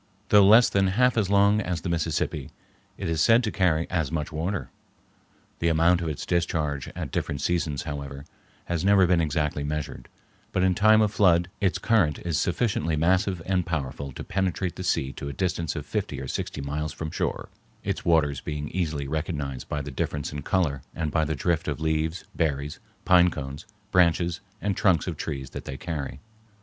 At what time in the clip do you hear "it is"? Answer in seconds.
2.97-3.21